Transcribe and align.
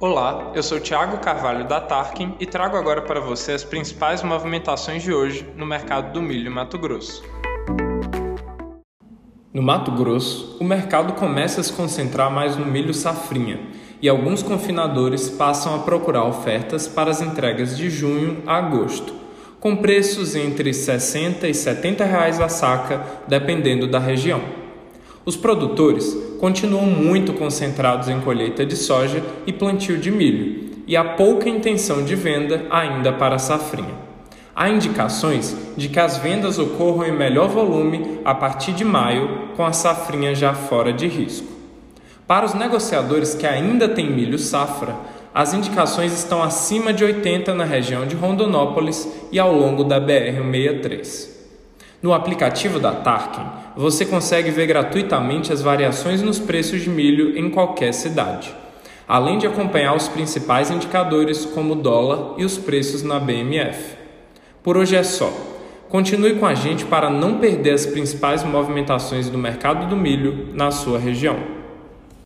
Olá, 0.00 0.52
eu 0.54 0.62
sou 0.62 0.78
Thiago 0.78 1.18
Carvalho 1.18 1.66
da 1.66 1.80
Tarkin 1.80 2.32
e 2.38 2.46
trago 2.46 2.76
agora 2.76 3.02
para 3.02 3.18
você 3.18 3.50
as 3.50 3.64
principais 3.64 4.22
movimentações 4.22 5.02
de 5.02 5.12
hoje 5.12 5.44
no 5.56 5.66
mercado 5.66 6.12
do 6.12 6.22
milho 6.22 6.48
em 6.48 6.54
Mato 6.54 6.78
Grosso. 6.78 7.20
No 9.52 9.60
Mato 9.60 9.90
Grosso, 9.90 10.56
o 10.60 10.64
mercado 10.64 11.14
começa 11.14 11.60
a 11.60 11.64
se 11.64 11.72
concentrar 11.72 12.30
mais 12.30 12.56
no 12.56 12.64
milho 12.64 12.94
safrinha 12.94 13.58
e 14.00 14.08
alguns 14.08 14.40
confinadores 14.40 15.28
passam 15.30 15.74
a 15.74 15.80
procurar 15.80 16.22
ofertas 16.26 16.86
para 16.86 17.10
as 17.10 17.20
entregas 17.20 17.76
de 17.76 17.90
junho 17.90 18.40
a 18.46 18.54
agosto, 18.54 19.12
com 19.58 19.74
preços 19.74 20.36
entre 20.36 20.70
R$ 20.70 20.74
60 20.74 21.48
e 21.48 21.54
70 21.54 22.04
reais 22.04 22.40
a 22.40 22.48
saca, 22.48 23.04
dependendo 23.26 23.88
da 23.88 23.98
região. 23.98 24.67
Os 25.28 25.36
produtores 25.36 26.16
continuam 26.40 26.86
muito 26.86 27.34
concentrados 27.34 28.08
em 28.08 28.18
colheita 28.18 28.64
de 28.64 28.74
soja 28.74 29.22
e 29.46 29.52
plantio 29.52 29.98
de 29.98 30.10
milho, 30.10 30.70
e 30.86 30.96
há 30.96 31.04
pouca 31.04 31.50
intenção 31.50 32.02
de 32.02 32.14
venda 32.14 32.64
ainda 32.70 33.12
para 33.12 33.34
a 33.34 33.38
safrinha. 33.38 33.94
Há 34.56 34.70
indicações 34.70 35.54
de 35.76 35.90
que 35.90 36.00
as 36.00 36.16
vendas 36.16 36.58
ocorram 36.58 37.06
em 37.06 37.12
melhor 37.12 37.48
volume 37.48 38.20
a 38.24 38.34
partir 38.34 38.72
de 38.72 38.86
maio, 38.86 39.50
com 39.54 39.66
a 39.66 39.72
safrinha 39.74 40.34
já 40.34 40.54
fora 40.54 40.94
de 40.94 41.06
risco. 41.06 41.52
Para 42.26 42.46
os 42.46 42.54
negociadores 42.54 43.34
que 43.34 43.46
ainda 43.46 43.86
têm 43.86 44.10
milho 44.10 44.38
safra, 44.38 44.96
as 45.34 45.52
indicações 45.52 46.14
estão 46.14 46.42
acima 46.42 46.90
de 46.90 47.04
80 47.04 47.52
na 47.52 47.64
região 47.64 48.06
de 48.06 48.16
Rondonópolis 48.16 49.06
e 49.30 49.38
ao 49.38 49.52
longo 49.52 49.84
da 49.84 50.00
BR-163. 50.00 51.37
No 52.00 52.12
aplicativo 52.12 52.78
da 52.78 52.92
Tarkin, 52.92 53.42
você 53.76 54.06
consegue 54.06 54.52
ver 54.52 54.68
gratuitamente 54.68 55.52
as 55.52 55.60
variações 55.60 56.22
nos 56.22 56.38
preços 56.38 56.80
de 56.80 56.88
milho 56.88 57.36
em 57.36 57.50
qualquer 57.50 57.92
cidade, 57.92 58.54
além 59.08 59.36
de 59.36 59.48
acompanhar 59.48 59.96
os 59.96 60.06
principais 60.06 60.70
indicadores 60.70 61.44
como 61.44 61.72
o 61.72 61.76
dólar 61.76 62.38
e 62.38 62.44
os 62.44 62.56
preços 62.56 63.02
na 63.02 63.18
BMF. 63.18 63.96
Por 64.62 64.76
hoje 64.76 64.94
é 64.94 65.02
só. 65.02 65.32
Continue 65.88 66.36
com 66.36 66.46
a 66.46 66.54
gente 66.54 66.84
para 66.84 67.10
não 67.10 67.38
perder 67.38 67.72
as 67.72 67.84
principais 67.84 68.44
movimentações 68.44 69.28
do 69.28 69.38
mercado 69.38 69.88
do 69.88 69.96
milho 69.96 70.50
na 70.54 70.70
sua 70.70 71.00
região. 71.00 71.57